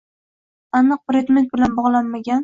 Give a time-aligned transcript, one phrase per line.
[0.79, 2.39] –aniq predmet bilan bog‘lanmagan.